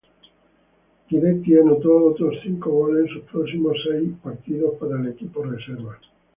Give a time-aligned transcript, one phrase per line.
[1.09, 5.99] Guidetti anotó otros cinco goles en sus próximos seis partidos para el equipo reserva.